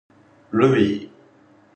[0.49, 1.11] ルビー